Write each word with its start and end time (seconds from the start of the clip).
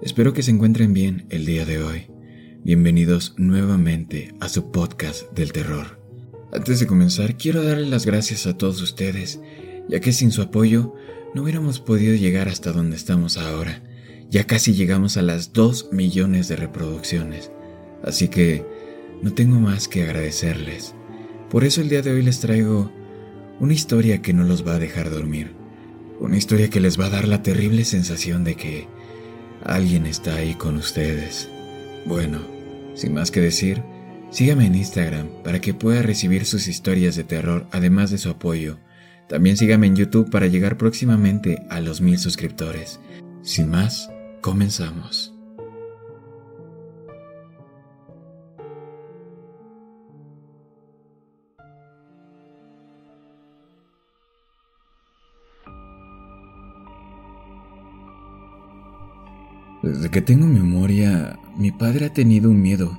Espero 0.00 0.32
que 0.32 0.44
se 0.44 0.52
encuentren 0.52 0.94
bien 0.94 1.26
el 1.28 1.44
día 1.44 1.64
de 1.64 1.82
hoy. 1.82 2.06
Bienvenidos 2.62 3.34
nuevamente 3.36 4.32
a 4.38 4.48
su 4.48 4.70
podcast 4.70 5.32
del 5.32 5.52
terror. 5.52 6.00
Antes 6.52 6.78
de 6.78 6.86
comenzar, 6.86 7.36
quiero 7.36 7.64
darles 7.64 7.88
las 7.88 8.06
gracias 8.06 8.46
a 8.46 8.56
todos 8.56 8.80
ustedes, 8.80 9.40
ya 9.88 9.98
que 9.98 10.12
sin 10.12 10.30
su 10.30 10.42
apoyo 10.42 10.94
no 11.34 11.42
hubiéramos 11.42 11.80
podido 11.80 12.14
llegar 12.14 12.48
hasta 12.48 12.70
donde 12.70 12.94
estamos 12.94 13.38
ahora. 13.38 13.82
Ya 14.30 14.44
casi 14.44 14.72
llegamos 14.72 15.16
a 15.16 15.22
las 15.22 15.52
2 15.52 15.88
millones 15.90 16.46
de 16.46 16.54
reproducciones. 16.54 17.50
Así 18.04 18.28
que 18.28 18.64
no 19.20 19.34
tengo 19.34 19.58
más 19.58 19.88
que 19.88 20.04
agradecerles. 20.04 20.94
Por 21.50 21.64
eso 21.64 21.80
el 21.80 21.88
día 21.88 22.02
de 22.02 22.12
hoy 22.12 22.22
les 22.22 22.38
traigo 22.38 22.92
una 23.58 23.74
historia 23.74 24.22
que 24.22 24.32
no 24.32 24.44
los 24.44 24.64
va 24.64 24.76
a 24.76 24.78
dejar 24.78 25.10
dormir. 25.10 25.56
Una 26.20 26.36
historia 26.36 26.70
que 26.70 26.80
les 26.80 27.00
va 27.00 27.06
a 27.06 27.10
dar 27.10 27.26
la 27.26 27.42
terrible 27.42 27.84
sensación 27.84 28.44
de 28.44 28.54
que 28.54 28.86
alguien 29.64 30.06
está 30.06 30.36
ahí 30.36 30.54
con 30.54 30.76
ustedes. 30.76 31.48
Bueno, 32.04 32.40
sin 32.94 33.14
más 33.14 33.30
que 33.30 33.40
decir, 33.40 33.82
sígame 34.30 34.66
en 34.66 34.74
Instagram 34.74 35.28
para 35.44 35.60
que 35.60 35.74
pueda 35.74 36.02
recibir 36.02 36.44
sus 36.44 36.68
historias 36.68 37.16
de 37.16 37.24
terror 37.24 37.66
además 37.70 38.10
de 38.10 38.18
su 38.18 38.30
apoyo. 38.30 38.78
También 39.28 39.56
sígame 39.56 39.86
en 39.86 39.96
YouTube 39.96 40.30
para 40.30 40.46
llegar 40.46 40.78
próximamente 40.78 41.64
a 41.70 41.80
los 41.80 42.00
mil 42.00 42.18
suscriptores. 42.18 42.98
Sin 43.42 43.68
más, 43.68 44.10
comenzamos. 44.40 45.37
Desde 59.82 60.10
que 60.10 60.20
tengo 60.20 60.46
memoria, 60.46 61.38
mi 61.56 61.70
padre 61.70 62.06
ha 62.06 62.12
tenido 62.12 62.50
un 62.50 62.60
miedo 62.60 62.98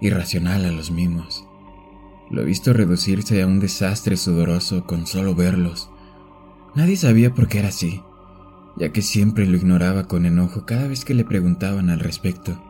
irracional 0.00 0.64
a 0.64 0.72
los 0.72 0.90
mimos. 0.90 1.46
Lo 2.30 2.42
he 2.42 2.44
visto 2.44 2.72
reducirse 2.72 3.40
a 3.40 3.46
un 3.46 3.60
desastre 3.60 4.16
sudoroso 4.16 4.84
con 4.84 5.06
solo 5.06 5.34
verlos. 5.34 5.90
Nadie 6.74 6.96
sabía 6.96 7.32
por 7.32 7.48
qué 7.48 7.60
era 7.60 7.68
así, 7.68 8.02
ya 8.76 8.90
que 8.90 9.00
siempre 9.00 9.46
lo 9.46 9.56
ignoraba 9.56 10.08
con 10.08 10.26
enojo 10.26 10.66
cada 10.66 10.88
vez 10.88 11.04
que 11.04 11.14
le 11.14 11.24
preguntaban 11.24 11.88
al 11.88 12.00
respecto, 12.00 12.60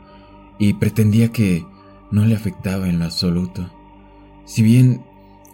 y 0.59 0.75
pretendía 0.75 1.33
que 1.33 1.67
no 2.11 2.27
le 2.27 2.35
afectaba 2.35 2.89
en 2.89 2.99
lo 2.99 3.07
absoluto. 3.07 3.71
Si 4.45 4.63
bien 4.63 5.05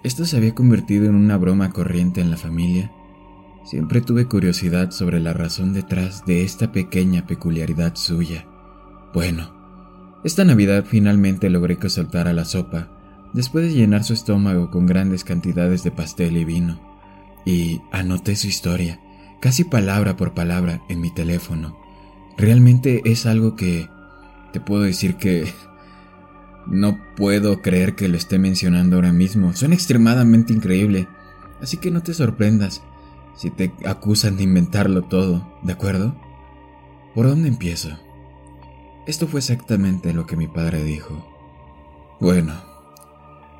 esto 0.03 0.25
se 0.25 0.37
había 0.37 0.55
convertido 0.55 1.07
en 1.07 1.15
una 1.15 1.37
broma 1.37 1.71
corriente 1.71 2.21
en 2.21 2.31
la 2.31 2.37
familia, 2.37 2.93
Siempre 3.65 4.03
tuve 4.03 4.27
curiosidad 4.27 4.91
sobre 4.91 5.21
la 5.21 5.33
razón 5.33 5.73
detrás 5.73 6.27
de 6.27 6.43
esta 6.43 6.71
pequeña 6.71 7.27
peculiaridad 7.27 7.97
suya. 7.97 8.47
Bueno, 9.15 9.55
esta 10.23 10.45
Navidad 10.45 10.85
finalmente 10.87 11.49
logré 11.49 11.79
que 11.79 11.89
soltara 11.89 12.35
la 12.35 12.45
sopa, 12.45 12.91
después 13.33 13.65
de 13.65 13.75
llenar 13.75 14.05
su 14.05 14.13
estómago 14.13 14.71
con 14.71 14.85
grandes 14.85 15.25
cantidades 15.25 15.83
de 15.83 15.91
pastel 15.91 16.37
y 16.37 16.45
vino, 16.45 16.79
y 17.47 17.81
anoté 17.91 18.37
su 18.37 18.49
historia, 18.49 19.01
casi 19.41 19.65
palabra 19.65 20.15
por 20.15 20.35
palabra, 20.35 20.83
en 20.91 21.01
mi 21.01 21.11
teléfono. 21.11 21.75
Realmente 22.37 23.01
es 23.07 23.25
algo 23.25 23.57
que 23.57 23.89
te 24.53 24.61
puedo 24.61 24.83
decir 24.83 25.17
que 25.17 25.51
no 26.67 26.99
puedo 27.17 27.63
creer 27.63 27.95
que 27.95 28.09
lo 28.09 28.19
esté 28.19 28.39
mencionando 28.39 28.97
ahora 28.97 29.13
mismo. 29.13 29.55
Suena 29.55 29.75
extremadamente 29.75 30.53
increíble, 30.53 31.09
así 31.63 31.79
que 31.79 31.91
no 31.91 32.03
te 32.03 32.13
sorprendas 32.13 32.83
si 33.37 33.51
te 33.51 33.73
acusan 33.85 34.37
de 34.37 34.45
inventarlo 34.45 35.03
todo, 35.03 35.59
¿de 35.63 35.73
acuerdo? 35.73 36.15
¿Por 37.15 37.29
dónde 37.29 37.49
empiezo? 37.49 37.91
Esto 39.07 39.27
fue 39.27 39.41
exactamente 39.41 40.13
lo 40.13 40.27
que 40.27 40.37
mi 40.37 40.47
padre 40.47 40.83
dijo. 40.83 41.27
Bueno, 42.21 42.55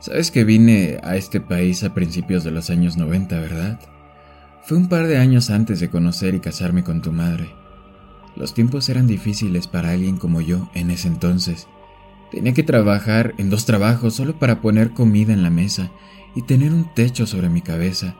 sabes 0.01 0.31
que 0.31 0.45
vine 0.45 1.01
a 1.03 1.17
este 1.17 1.41
país 1.41 1.83
a 1.85 1.93
principios 1.93 2.45
de 2.45 2.51
los 2.51 2.71
años 2.71 2.97
90, 2.97 3.39
¿verdad? 3.41 3.81
Fue 4.65 4.79
un 4.79 4.89
par 4.89 5.07
de 5.07 5.19
años 5.19 5.51
antes 5.51 5.81
de 5.81 5.91
conocer 5.91 6.35
y 6.35 6.41
casarme 6.41 6.85
con 6.85 7.03
tu 7.03 7.13
madre. 7.13 7.55
Los 8.37 8.55
tiempos 8.55 8.89
eran 8.89 9.07
difíciles 9.07 9.67
para 9.67 9.91
alguien 9.91 10.17
como 10.17 10.41
yo 10.41 10.71
en 10.75 10.91
ese 10.91 11.09
entonces. 11.09 11.69
Tenía 12.31 12.55
que 12.55 12.63
trabajar 12.63 13.35
en 13.39 13.51
dos 13.51 13.67
trabajos 13.67 14.15
solo 14.15 14.39
para 14.39 14.61
poner 14.61 14.93
comida 14.93 15.33
en 15.33 15.43
la 15.43 15.51
mesa 15.51 15.91
y 16.35 16.43
tener 16.43 16.73
un 16.73 16.93
techo 16.95 17.27
sobre 17.27 17.49
mi 17.49 17.61
cabeza 17.61 18.17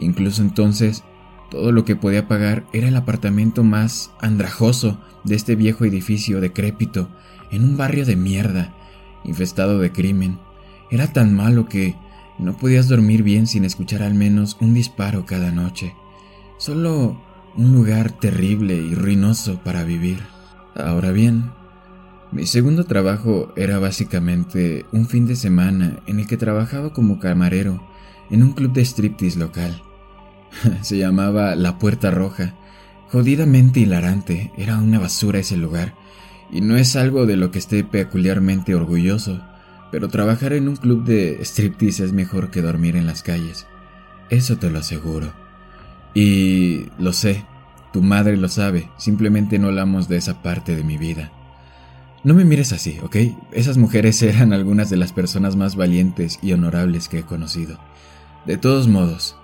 Incluso 0.00 0.40
entonces, 0.40 1.04
todo 1.50 1.72
lo 1.72 1.84
que 1.84 1.94
podía 1.94 2.26
pagar 2.26 2.64
era 2.72 2.88
el 2.88 2.96
apartamento 2.96 3.62
más 3.62 4.10
andrajoso 4.20 4.98
de 5.24 5.36
este 5.36 5.56
viejo 5.56 5.84
edificio 5.84 6.40
decrépito, 6.40 7.08
en 7.50 7.64
un 7.64 7.76
barrio 7.76 8.06
de 8.06 8.16
mierda, 8.16 8.72
infestado 9.24 9.78
de 9.78 9.92
crimen. 9.92 10.38
Era 10.90 11.12
tan 11.12 11.34
malo 11.34 11.66
que 11.66 11.96
no 12.38 12.56
podías 12.56 12.88
dormir 12.88 13.22
bien 13.22 13.46
sin 13.46 13.64
escuchar 13.64 14.02
al 14.02 14.14
menos 14.14 14.56
un 14.60 14.72
disparo 14.72 15.26
cada 15.26 15.50
noche. 15.50 15.94
Solo 16.56 17.20
un 17.56 17.74
lugar 17.74 18.12
terrible 18.12 18.76
y 18.76 18.94
ruinoso 18.94 19.60
para 19.62 19.84
vivir. 19.84 20.20
Ahora 20.74 21.10
bien, 21.10 21.50
mi 22.32 22.46
segundo 22.46 22.84
trabajo 22.84 23.52
era 23.56 23.78
básicamente 23.78 24.86
un 24.92 25.06
fin 25.06 25.26
de 25.26 25.36
semana 25.36 25.98
en 26.06 26.20
el 26.20 26.26
que 26.26 26.38
trabajaba 26.38 26.92
como 26.92 27.18
camarero 27.18 27.86
en 28.30 28.42
un 28.42 28.52
club 28.52 28.72
de 28.72 28.82
striptease 28.82 29.38
local. 29.38 29.82
Se 30.82 30.98
llamaba 30.98 31.54
La 31.54 31.78
Puerta 31.78 32.10
Roja. 32.10 32.54
Jodidamente 33.10 33.80
hilarante, 33.80 34.52
era 34.56 34.78
una 34.78 34.98
basura 34.98 35.40
ese 35.40 35.56
lugar, 35.56 35.94
y 36.52 36.60
no 36.60 36.76
es 36.76 36.94
algo 36.96 37.26
de 37.26 37.36
lo 37.36 37.50
que 37.50 37.58
esté 37.58 37.82
peculiarmente 37.82 38.74
orgulloso, 38.74 39.40
pero 39.90 40.08
trabajar 40.08 40.52
en 40.52 40.68
un 40.68 40.76
club 40.76 41.04
de 41.04 41.38
striptease 41.42 42.04
es 42.04 42.12
mejor 42.12 42.50
que 42.50 42.62
dormir 42.62 42.96
en 42.96 43.06
las 43.06 43.22
calles. 43.22 43.66
Eso 44.28 44.58
te 44.58 44.70
lo 44.70 44.78
aseguro. 44.78 45.32
Y 46.14 46.86
lo 46.98 47.12
sé, 47.12 47.44
tu 47.92 48.02
madre 48.02 48.36
lo 48.36 48.48
sabe, 48.48 48.88
simplemente 48.96 49.58
no 49.58 49.68
hablamos 49.68 50.08
de 50.08 50.16
esa 50.16 50.42
parte 50.42 50.76
de 50.76 50.84
mi 50.84 50.96
vida. 50.96 51.32
No 52.22 52.34
me 52.34 52.44
mires 52.44 52.72
así, 52.72 52.98
¿ok? 53.02 53.16
Esas 53.52 53.78
mujeres 53.78 54.22
eran 54.22 54.52
algunas 54.52 54.90
de 54.90 54.96
las 54.96 55.12
personas 55.12 55.56
más 55.56 55.74
valientes 55.74 56.38
y 56.42 56.52
honorables 56.52 57.08
que 57.08 57.20
he 57.20 57.22
conocido. 57.22 57.78
De 58.46 58.56
todos 58.56 58.88
modos, 58.88 59.36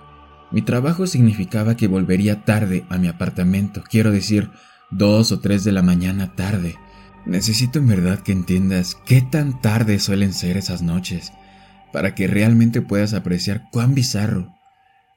mi 0.51 0.61
trabajo 0.61 1.07
significaba 1.07 1.75
que 1.75 1.87
volvería 1.87 2.45
tarde 2.45 2.85
a 2.89 2.97
mi 2.97 3.07
apartamento, 3.07 3.83
quiero 3.89 4.11
decir, 4.11 4.49
dos 4.91 5.31
o 5.31 5.39
tres 5.39 5.63
de 5.63 5.73
la 5.73 5.81
mañana 5.81 6.35
tarde. 6.35 6.75
Necesito 7.25 7.79
en 7.79 7.87
verdad 7.87 8.19
que 8.19 8.31
entiendas 8.31 8.95
qué 9.05 9.21
tan 9.21 9.61
tarde 9.61 9.99
suelen 9.99 10.33
ser 10.33 10.55
esas 10.55 10.81
noches, 10.81 11.33
para 11.91 12.15
que 12.15 12.27
realmente 12.27 12.81
puedas 12.81 13.13
apreciar 13.13 13.65
cuán 13.71 13.93
bizarro 13.93 14.53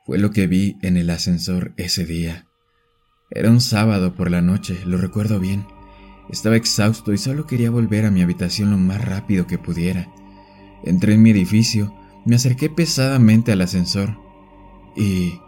fue 0.04 0.18
lo 0.18 0.32
que 0.32 0.48
vi 0.48 0.76
en 0.82 0.96
el 0.96 1.10
ascensor 1.10 1.72
ese 1.76 2.04
día. 2.04 2.46
Era 3.30 3.50
un 3.50 3.60
sábado 3.60 4.14
por 4.14 4.30
la 4.30 4.40
noche, 4.40 4.80
lo 4.84 4.98
recuerdo 4.98 5.38
bien. 5.38 5.64
Estaba 6.30 6.56
exhausto 6.56 7.12
y 7.12 7.18
solo 7.18 7.46
quería 7.46 7.70
volver 7.70 8.04
a 8.04 8.10
mi 8.10 8.22
habitación 8.22 8.70
lo 8.70 8.78
más 8.78 9.04
rápido 9.04 9.46
que 9.46 9.58
pudiera. 9.58 10.08
Entré 10.84 11.14
en 11.14 11.22
mi 11.22 11.30
edificio, 11.30 11.94
me 12.24 12.34
acerqué 12.34 12.70
pesadamente 12.70 13.52
al 13.52 13.60
ascensor 13.60 14.29
y 14.96 15.40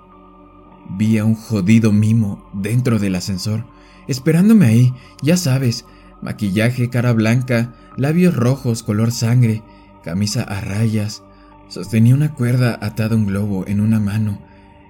vi 0.97 1.19
a 1.19 1.25
un 1.25 1.35
jodido 1.35 1.93
mimo 1.93 2.49
dentro 2.53 2.99
del 2.99 3.15
ascensor, 3.15 3.65
esperándome 4.09 4.67
ahí, 4.67 4.95
ya 5.23 5.37
sabes, 5.37 5.85
maquillaje, 6.21 6.91
cara 6.91 7.13
blanca, 7.13 7.75
labios 7.97 8.35
rojos 8.35 8.83
color 8.83 9.13
sangre, 9.13 9.63
camisa 10.03 10.43
a 10.43 10.61
rayas. 10.61 11.23
Sostenía 11.69 12.15
una 12.15 12.35
cuerda 12.35 12.79
atada 12.83 13.15
a 13.15 13.19
un 13.19 13.27
globo 13.27 13.67
en 13.67 13.81
una 13.81 13.99
mano 13.99 14.39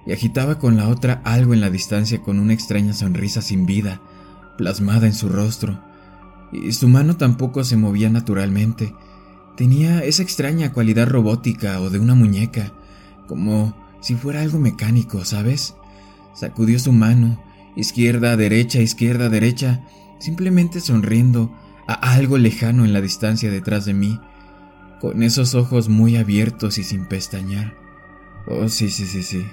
y 0.05 0.11
agitaba 0.11 0.59
con 0.59 0.75
la 0.75 0.89
otra 0.89 1.21
algo 1.23 1.53
en 1.53 1.61
la 1.61 1.69
distancia 1.69 2.21
con 2.21 2.39
una 2.39 2.53
extraña 2.53 2.93
sonrisa 2.93 3.41
sin 3.41 3.65
vida, 3.65 4.01
plasmada 4.57 5.07
en 5.07 5.13
su 5.13 5.29
rostro. 5.29 5.79
Y 6.51 6.71
su 6.73 6.87
mano 6.87 7.15
tampoco 7.15 7.63
se 7.63 7.77
movía 7.77 8.09
naturalmente. 8.09 8.93
Tenía 9.55 10.03
esa 10.03 10.23
extraña 10.23 10.73
cualidad 10.73 11.07
robótica 11.07 11.79
o 11.79 11.89
de 11.89 11.99
una 11.99 12.15
muñeca, 12.15 12.73
como 13.27 13.82
si 14.03 14.15
fuera 14.15 14.41
algo 14.41 14.59
mecánico, 14.59 15.23
¿sabes? 15.23 15.75
Sacudió 16.33 16.77
su 16.77 16.91
mano, 16.91 17.41
izquierda, 17.77 18.35
derecha, 18.35 18.79
izquierda, 18.81 19.29
derecha, 19.29 19.81
simplemente 20.19 20.81
sonriendo, 20.81 21.55
a 21.87 22.13
algo 22.13 22.37
lejano 22.37 22.83
en 22.83 22.91
la 22.91 22.99
distancia 22.99 23.49
detrás 23.49 23.85
de 23.85 23.93
mí, 23.93 24.19
con 24.99 25.23
esos 25.23 25.55
ojos 25.55 25.87
muy 25.87 26.17
abiertos 26.17 26.77
y 26.77 26.83
sin 26.83 27.05
pestañear. 27.05 27.77
Oh, 28.45 28.67
sí, 28.67 28.89
sí, 28.89 29.05
sí, 29.05 29.23
sí. 29.23 29.45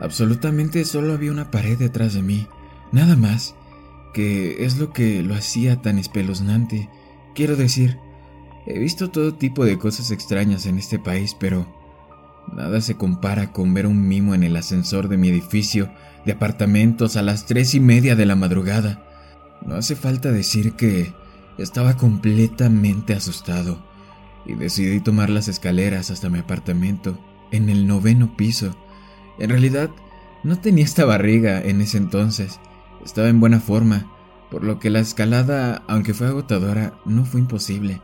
Absolutamente 0.00 0.86
solo 0.86 1.12
había 1.12 1.30
una 1.30 1.50
pared 1.50 1.78
detrás 1.78 2.14
de 2.14 2.22
mí, 2.22 2.46
nada 2.92 3.14
más, 3.14 3.54
que 4.14 4.64
es 4.64 4.78
lo 4.78 4.94
que 4.94 5.22
lo 5.22 5.34
hacía 5.34 5.82
tan 5.82 5.98
espeluznante. 5.98 6.88
Quiero 7.34 7.56
decir, 7.56 7.98
he 8.66 8.78
visto 8.78 9.10
todo 9.10 9.34
tipo 9.34 9.66
de 9.66 9.78
cosas 9.78 10.10
extrañas 10.10 10.64
en 10.64 10.78
este 10.78 10.98
país, 10.98 11.36
pero 11.38 11.81
nada 12.50 12.80
se 12.80 12.96
compara 12.96 13.52
con 13.52 13.74
ver 13.74 13.86
un 13.86 14.06
mimo 14.06 14.34
en 14.34 14.42
el 14.42 14.56
ascensor 14.56 15.08
de 15.08 15.16
mi 15.16 15.28
edificio 15.28 15.90
de 16.24 16.32
apartamentos 16.32 17.16
a 17.16 17.22
las 17.22 17.46
tres 17.46 17.74
y 17.74 17.80
media 17.80 18.16
de 18.16 18.26
la 18.26 18.36
madrugada. 18.36 19.02
No 19.66 19.76
hace 19.76 19.96
falta 19.96 20.32
decir 20.32 20.72
que 20.72 21.12
estaba 21.58 21.96
completamente 21.96 23.14
asustado 23.14 23.82
y 24.46 24.54
decidí 24.54 25.00
tomar 25.00 25.30
las 25.30 25.48
escaleras 25.48 26.10
hasta 26.10 26.28
mi 26.28 26.38
apartamento 26.38 27.18
en 27.50 27.68
el 27.68 27.86
noveno 27.86 28.36
piso. 28.36 28.76
En 29.38 29.50
realidad, 29.50 29.90
no 30.42 30.58
tenía 30.58 30.84
esta 30.84 31.04
barriga 31.04 31.60
en 31.60 31.80
ese 31.80 31.98
entonces, 31.98 32.58
estaba 33.04 33.28
en 33.28 33.40
buena 33.40 33.60
forma, 33.60 34.10
por 34.50 34.64
lo 34.64 34.78
que 34.78 34.90
la 34.90 35.00
escalada, 35.00 35.82
aunque 35.86 36.14
fue 36.14 36.26
agotadora, 36.26 36.94
no 37.04 37.24
fue 37.24 37.40
imposible. 37.40 38.00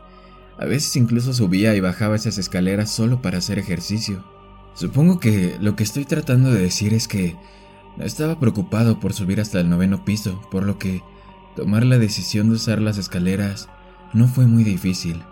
A 0.59 0.65
veces 0.65 0.95
incluso 0.97 1.33
subía 1.33 1.73
y 1.75 1.79
bajaba 1.79 2.17
esas 2.17 2.37
escaleras 2.37 2.91
solo 2.91 3.21
para 3.21 3.37
hacer 3.37 3.59
ejercicio. 3.59 4.25
Supongo 4.73 5.19
que 5.19 5.57
lo 5.59 5.75
que 5.75 5.83
estoy 5.83 6.03
tratando 6.03 6.51
de 6.51 6.61
decir 6.61 6.93
es 6.93 7.07
que 7.07 7.37
no 7.97 8.03
estaba 8.03 8.39
preocupado 8.39 8.99
por 8.99 9.13
subir 9.13 9.39
hasta 9.39 9.61
el 9.61 9.69
noveno 9.69 10.03
piso, 10.03 10.41
por 10.51 10.65
lo 10.65 10.77
que 10.77 11.01
tomar 11.55 11.85
la 11.85 11.97
decisión 11.97 12.49
de 12.49 12.55
usar 12.55 12.81
las 12.81 12.97
escaleras 12.97 13.69
no 14.13 14.27
fue 14.27 14.47
muy 14.47 14.63
difícil. 14.63 15.23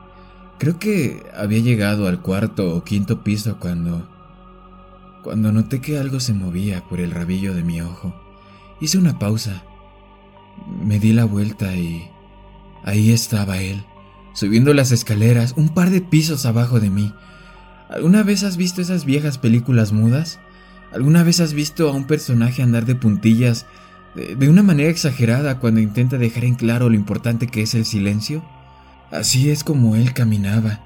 Creo 0.59 0.79
que 0.79 1.23
había 1.35 1.59
llegado 1.59 2.07
al 2.07 2.21
cuarto 2.21 2.75
o 2.75 2.83
quinto 2.83 3.23
piso 3.23 3.57
cuando... 3.59 4.07
cuando 5.23 5.51
noté 5.51 5.81
que 5.81 5.99
algo 5.99 6.19
se 6.19 6.33
movía 6.33 6.83
por 6.85 6.99
el 6.99 7.11
rabillo 7.11 7.53
de 7.53 7.63
mi 7.63 7.81
ojo. 7.81 8.15
Hice 8.79 8.97
una 8.97 9.19
pausa. 9.19 9.63
Me 10.81 10.99
di 10.99 11.11
la 11.11 11.25
vuelta 11.25 11.75
y... 11.75 12.09
ahí 12.83 13.11
estaba 13.11 13.59
él, 13.59 13.85
subiendo 14.37 14.75
las 14.75 14.91
escaleras 14.91 15.55
un 15.57 15.69
par 15.69 15.89
de 15.89 15.99
pisos 15.99 16.45
abajo 16.45 16.79
de 16.79 16.91
mí. 16.91 17.11
¿Alguna 17.89 18.21
vez 18.21 18.43
has 18.43 18.55
visto 18.55 18.81
esas 18.83 19.03
viejas 19.03 19.39
películas 19.39 19.93
mudas? 19.93 20.37
¿Alguna 20.93 21.23
vez 21.23 21.39
has 21.39 21.53
visto 21.53 21.89
a 21.89 21.91
un 21.91 22.05
personaje 22.05 22.61
andar 22.61 22.85
de 22.85 22.93
puntillas 22.93 23.65
de, 24.13 24.47
una 24.47 24.61
manera 24.61 24.91
exagerada 24.91 25.57
cuando 25.57 25.79
intenta 25.79 26.19
dejar 26.19 26.45
en 26.45 26.53
claro 26.53 26.87
lo 26.87 26.95
importante 26.95 27.47
que 27.47 27.63
es 27.63 27.73
el 27.73 27.83
silencio? 27.83 28.45
Así 29.09 29.49
es 29.49 29.63
como 29.63 29.95
él 29.95 30.13
caminaba, 30.13 30.81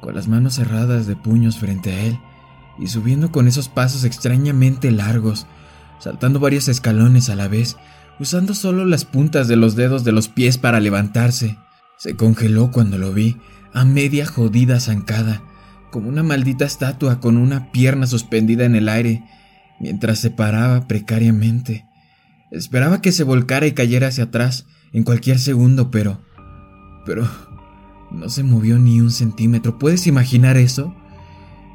con 0.00 0.16
las 0.16 0.26
manos 0.26 0.54
cerradas 0.56 1.06
de 1.06 1.14
puños 1.14 1.56
frente 1.56 1.92
a 1.92 2.00
él, 2.00 2.18
y 2.80 2.88
subiendo 2.88 3.30
con 3.30 3.46
esos 3.46 3.68
pasos 3.68 4.02
extrañamente 4.02 4.90
largos, 4.90 5.46
saltando 6.00 6.40
varios 6.40 6.66
escalones 6.66 7.30
a 7.30 7.36
la 7.36 7.46
vez, 7.46 7.76
usando 8.18 8.54
solo 8.54 8.84
las 8.84 9.04
puntas 9.04 9.46
de 9.46 9.54
los 9.54 9.76
dedos 9.76 10.02
de 10.02 10.10
los 10.10 10.26
pies 10.26 10.58
para 10.58 10.80
levantarse. 10.80 11.58
Se 11.98 12.14
congeló 12.14 12.70
cuando 12.70 12.96
lo 12.96 13.12
vi, 13.12 13.36
a 13.72 13.84
media 13.84 14.24
jodida 14.24 14.78
zancada, 14.78 15.42
como 15.90 16.08
una 16.08 16.22
maldita 16.22 16.64
estatua 16.64 17.18
con 17.18 17.36
una 17.36 17.72
pierna 17.72 18.06
suspendida 18.06 18.64
en 18.64 18.76
el 18.76 18.88
aire, 18.88 19.24
mientras 19.80 20.20
se 20.20 20.30
paraba 20.30 20.86
precariamente. 20.86 21.86
Esperaba 22.52 23.02
que 23.02 23.10
se 23.10 23.24
volcara 23.24 23.66
y 23.66 23.72
cayera 23.72 24.08
hacia 24.08 24.24
atrás 24.24 24.66
en 24.92 25.02
cualquier 25.02 25.40
segundo, 25.40 25.90
pero... 25.90 26.22
pero... 27.04 27.28
No 28.10 28.30
se 28.30 28.42
movió 28.42 28.78
ni 28.78 29.02
un 29.02 29.10
centímetro. 29.10 29.78
¿Puedes 29.78 30.06
imaginar 30.06 30.56
eso? 30.56 30.94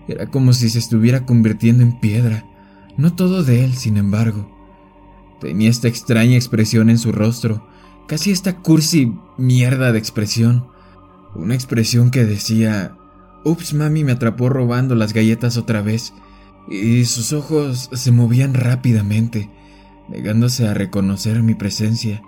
Era 0.08 0.32
como 0.32 0.54
si 0.54 0.70
se 0.70 0.80
estuviera 0.80 1.26
convirtiendo 1.26 1.84
en 1.84 2.00
piedra. 2.00 2.44
No 2.98 3.14
todo 3.14 3.44
de 3.44 3.64
él, 3.64 3.76
sin 3.76 3.98
embargo. 3.98 4.50
Tenía 5.40 5.70
esta 5.70 5.88
extraña 5.88 6.36
expresión 6.36 6.90
en 6.90 6.98
su 6.98 7.12
rostro, 7.12 7.68
casi 8.08 8.32
esta 8.32 8.58
cursi 8.58 9.14
mierda 9.38 9.92
de 9.92 10.00
expresión. 10.00 10.68
Una 11.36 11.56
expresión 11.56 12.12
que 12.12 12.26
decía, 12.26 12.96
Ups, 13.44 13.74
mami 13.74 14.04
me 14.04 14.14
atrapó 14.14 14.50
robando 14.50 14.96
las 14.96 15.14
galletas 15.14 15.58
otra 15.58 15.82
vez. 15.82 16.14
Y 16.70 17.06
sus 17.06 17.34
ojos 17.34 17.90
se 17.92 18.12
movían 18.12 18.54
rápidamente, 18.54 19.50
negándose 20.10 20.68
a 20.68 20.74
reconocer 20.74 21.44
mi 21.44 21.56
presencia. 21.56 22.22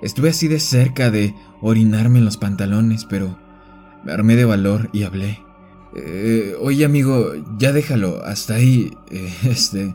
Estuve 0.00 0.30
así 0.30 0.48
de 0.48 0.60
cerca 0.60 1.10
de 1.10 1.34
orinarme 1.60 2.18
en 2.18 2.24
los 2.24 2.36
pantalones, 2.36 3.04
pero 3.04 3.38
me 4.04 4.12
armé 4.12 4.36
de 4.36 4.44
valor 4.44 4.88
y 4.92 5.02
hablé. 5.02 5.40
Eh, 5.94 6.54
oye 6.58 6.86
amigo, 6.86 7.32
ya 7.58 7.72
déjalo, 7.72 8.24
hasta 8.24 8.54
ahí. 8.54 8.96
Eh, 9.10 9.32
este... 9.44 9.94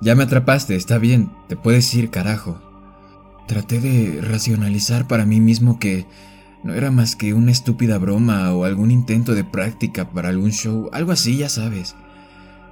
Ya 0.00 0.14
me 0.14 0.22
atrapaste, 0.22 0.76
está 0.76 0.98
bien, 0.98 1.30
te 1.48 1.56
puedes 1.56 1.92
ir, 1.94 2.10
carajo. 2.10 2.60
Traté 3.48 3.80
de 3.80 4.20
racionalizar 4.22 5.08
para 5.08 5.26
mí 5.26 5.40
mismo 5.40 5.80
que 5.80 6.06
no 6.62 6.74
era 6.74 6.92
más 6.92 7.16
que 7.16 7.34
una 7.34 7.50
estúpida 7.50 7.98
broma 7.98 8.52
o 8.52 8.64
algún 8.64 8.92
intento 8.92 9.34
de 9.34 9.42
práctica 9.42 10.10
para 10.10 10.28
algún 10.28 10.52
show, 10.52 10.88
algo 10.92 11.10
así, 11.10 11.38
ya 11.38 11.48
sabes. 11.48 11.96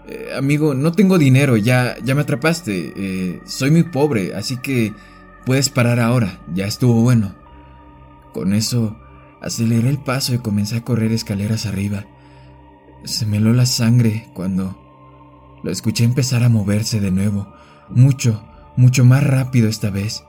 Eh, 0.06 0.28
amigo, 0.38 0.74
no 0.74 0.92
tengo 0.92 1.18
dinero, 1.18 1.56
ya, 1.56 1.96
ya 2.04 2.14
me 2.14 2.20
atrapaste. 2.20 3.40
soy 3.46 3.72
muy 3.72 3.82
pobre, 3.82 4.36
así 4.36 4.58
que 4.58 4.92
puedes 5.44 5.68
parar 5.68 5.98
ahora, 5.98 6.40
ya 6.54 6.66
estuvo 6.66 7.02
bueno. 7.02 7.34
Con 8.32 8.54
eso 8.54 8.96
Aceleré 9.40 9.88
el 9.90 9.98
paso 9.98 10.34
y 10.34 10.38
comencé 10.38 10.78
a 10.78 10.84
correr 10.84 11.12
escaleras 11.12 11.66
arriba. 11.66 12.04
Se 13.04 13.26
me 13.26 13.36
heló 13.36 13.52
la 13.52 13.64
sangre 13.66 14.28
cuando 14.34 14.76
lo 15.62 15.70
escuché 15.70 16.04
empezar 16.04 16.42
a 16.42 16.48
moverse 16.48 17.00
de 17.00 17.10
nuevo, 17.10 17.52
mucho, 17.88 18.42
mucho 18.76 19.04
más 19.04 19.22
rápido 19.22 19.68
esta 19.68 19.90
vez, 19.90 20.24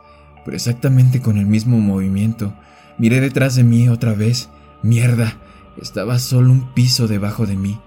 pero 0.47 0.55
exactamente 0.55 1.21
con 1.21 1.37
el 1.37 1.45
mismo 1.45 1.77
movimiento. 1.77 2.53
Miré 2.97 3.19
detrás 3.19 3.55
de 3.55 3.65
mí 3.65 3.89
otra 3.89 4.13
vez. 4.13 4.49
Mierda, 4.81 5.35
estaba 5.75 6.19
solo 6.19 6.53
un 6.53 6.73
piso 6.73 7.09
debajo 7.09 7.45
de 7.45 7.57
mí, 7.57 7.81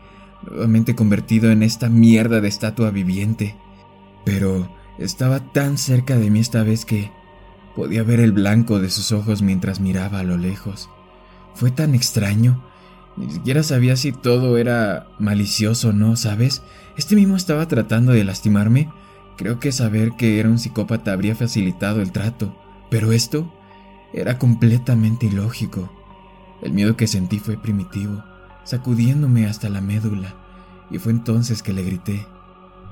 nuevamente 0.46 0.94
convertido 0.94 1.50
en 1.50 1.62
esta 1.62 1.88
mierda 1.88 2.42
de 2.42 2.48
estatua 2.48 2.90
viviente. 2.90 3.56
Pero 4.26 4.70
estaba 4.98 5.40
tan 5.54 5.78
cerca 5.78 6.18
de 6.18 6.28
mí 6.28 6.40
esta 6.40 6.62
vez 6.62 6.84
que 6.84 7.10
podía 7.74 8.02
ver 8.02 8.20
el 8.20 8.32
blanco 8.32 8.78
de 8.78 8.90
sus 8.90 9.10
ojos 9.10 9.40
mientras 9.40 9.80
miraba 9.80 10.18
a 10.18 10.24
lo 10.24 10.36
lejos. 10.36 10.90
Fue 11.54 11.70
tan 11.70 11.94
extraño. 11.94 12.62
Ni 13.16 13.30
siquiera 13.30 13.62
sabía 13.62 13.96
si 13.96 14.12
todo 14.12 14.58
era 14.58 15.06
malicioso 15.18 15.88
o 15.88 15.92
no, 15.94 16.14
¿sabes? 16.14 16.60
Este 16.98 17.14
mismo 17.14 17.36
estaba 17.36 17.66
tratando 17.68 18.12
de 18.12 18.22
lastimarme. 18.22 18.90
Creo 19.38 19.58
que 19.58 19.72
saber 19.72 20.12
que 20.18 20.38
era 20.38 20.50
un 20.50 20.58
psicópata 20.58 21.14
habría 21.14 21.34
facilitado 21.34 22.02
el 22.02 22.12
trato. 22.12 22.59
Pero 22.90 23.12
esto 23.12 23.52
era 24.12 24.38
completamente 24.38 25.26
ilógico. 25.26 25.90
El 26.62 26.72
miedo 26.72 26.96
que 26.96 27.06
sentí 27.06 27.38
fue 27.38 27.56
primitivo, 27.56 28.22
sacudiéndome 28.64 29.46
hasta 29.46 29.68
la 29.68 29.80
médula. 29.80 30.34
Y 30.90 30.98
fue 30.98 31.12
entonces 31.12 31.62
que 31.62 31.72
le 31.72 31.82
grité. 31.82 32.26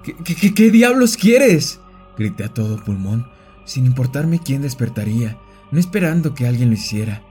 ¿Qué, 0.05 0.55
qué, 0.55 0.71
diablos 0.71 1.17
quieres? 1.17 1.81
Grité 2.17 2.45
a 2.45 2.55
todo 2.55 2.83
pulmón, 2.83 3.27
sin 3.65 3.85
importarme 3.85 4.39
quién 4.39 4.63
despertaría, 4.63 5.37
no 5.71 5.81
esperando 5.81 6.35
que 6.35 6.47
alguien 6.47 6.71
lo 6.71 6.75
hiciera 6.75 7.23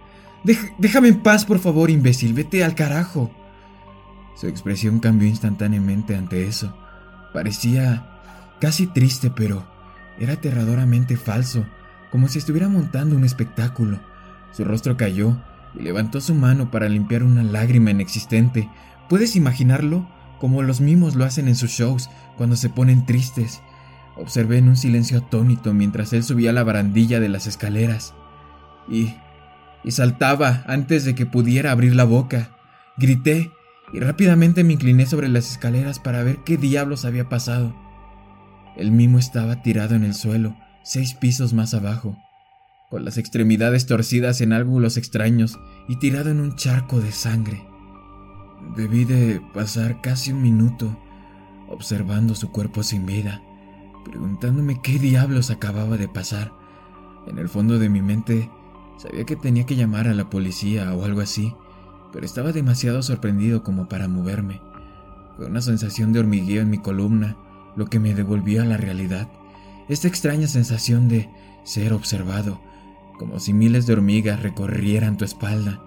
déjame 0.77 1.09
en 1.09 1.21
paz, 1.21 1.45
por 1.45 1.59
favor, 1.59 1.89
imbécil, 1.89 2.33
vete 2.33 2.63
al 2.63 2.75
carajo. 2.75 3.31
Su 4.35 4.47
expresión 4.47 4.99
cambió 4.99 5.27
instantáneamente 5.27 6.15
ante 6.15 6.47
eso. 6.47 6.75
Parecía 7.33 8.19
casi 8.59 8.87
triste, 8.87 9.29
pero 9.29 9.65
era 10.19 10.33
aterradoramente 10.33 11.17
falso, 11.17 11.65
como 12.11 12.27
si 12.27 12.39
estuviera 12.39 12.69
montando 12.69 13.15
un 13.15 13.23
espectáculo. 13.23 13.99
Su 14.51 14.63
rostro 14.63 14.97
cayó 14.97 15.37
y 15.75 15.83
levantó 15.83 16.21
su 16.21 16.33
mano 16.33 16.71
para 16.71 16.89
limpiar 16.89 17.23
una 17.23 17.43
lágrima 17.43 17.91
inexistente. 17.91 18.69
¿Puedes 19.09 19.35
imaginarlo? 19.35 20.07
Como 20.39 20.61
los 20.63 20.81
mimos 20.81 21.15
lo 21.15 21.25
hacen 21.25 21.47
en 21.47 21.55
sus 21.55 21.71
shows 21.71 22.09
cuando 22.37 22.55
se 22.55 22.69
ponen 22.69 23.05
tristes. 23.05 23.61
Observé 24.15 24.57
en 24.57 24.67
un 24.69 24.77
silencio 24.77 25.19
atónito 25.19 25.73
mientras 25.73 26.13
él 26.13 26.23
subía 26.23 26.53
la 26.53 26.63
barandilla 26.63 27.19
de 27.19 27.29
las 27.29 27.47
escaleras. 27.47 28.13
Y 28.89 29.13
y 29.87 29.91
saltaba 29.91 30.63
antes 30.67 31.05
de 31.05 31.15
que 31.15 31.25
pudiera 31.25 31.71
abrir 31.71 31.95
la 31.95 32.03
boca. 32.03 32.51
Grité 32.97 33.51
y 33.93 34.01
rápidamente 34.01 34.65
me 34.65 34.73
incliné 34.73 35.05
sobre 35.05 35.29
las 35.29 35.49
escaleras 35.49 35.99
para 35.99 36.23
ver 36.23 36.39
qué 36.43 36.57
diablos 36.57 37.05
había 37.05 37.29
pasado. 37.29 37.73
El 38.75 38.91
mimo 38.91 39.17
estaba 39.17 39.61
tirado 39.61 39.95
en 39.95 40.03
el 40.03 40.13
suelo, 40.13 40.57
seis 40.87 41.13
pisos 41.13 41.53
más 41.53 41.73
abajo, 41.73 42.17
con 42.89 43.05
las 43.05 43.17
extremidades 43.17 43.85
torcidas 43.85 44.41
en 44.41 44.53
ángulos 44.53 44.97
extraños 44.97 45.59
y 45.87 45.97
tirado 45.97 46.29
en 46.29 46.39
un 46.39 46.55
charco 46.55 46.99
de 46.99 47.11
sangre. 47.11 47.65
Debí 48.75 49.05
de 49.05 49.41
pasar 49.53 50.01
casi 50.01 50.31
un 50.31 50.41
minuto 50.41 50.97
observando 51.69 52.35
su 52.35 52.51
cuerpo 52.51 52.83
sin 52.83 53.05
vida, 53.05 53.41
preguntándome 54.05 54.81
qué 54.81 54.99
diablos 54.99 55.51
acababa 55.51 55.97
de 55.97 56.07
pasar. 56.07 56.53
En 57.27 57.39
el 57.39 57.49
fondo 57.49 57.77
de 57.77 57.89
mi 57.89 58.01
mente 58.01 58.49
Sabía 58.97 59.25
que 59.25 59.35
tenía 59.35 59.65
que 59.65 59.75
llamar 59.75 60.07
a 60.07 60.13
la 60.13 60.29
policía 60.29 60.93
o 60.95 61.05
algo 61.05 61.21
así, 61.21 61.53
pero 62.11 62.25
estaba 62.25 62.51
demasiado 62.51 63.03
sorprendido 63.03 63.63
como 63.63 63.87
para 63.87 64.07
moverme. 64.07 64.59
Fue 65.35 65.45
una 65.45 65.61
sensación 65.61 66.13
de 66.13 66.19
hormigueo 66.19 66.63
en 66.63 66.71
mi 66.71 66.79
columna 66.79 67.37
lo 67.75 67.85
que 67.85 67.99
me 67.99 68.15
devolvió 68.15 68.63
a 68.63 68.65
la 68.65 68.77
realidad. 68.77 69.29
Esta 69.89 70.07
extraña 70.07 70.47
sensación 70.47 71.07
de 71.07 71.29
ser 71.63 71.93
observado, 71.93 72.59
como 73.17 73.39
si 73.39 73.53
miles 73.53 73.87
de 73.87 73.93
hormigas 73.93 74.41
recorrieran 74.41 75.17
tu 75.17 75.25
espalda. 75.25 75.81